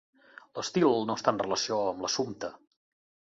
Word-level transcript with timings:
L'estil 0.59 0.95
no 1.09 1.17
està 1.21 1.33
en 1.35 1.41
relació 1.43 1.77
amb 1.91 2.03
l'assumpte. 2.07 2.51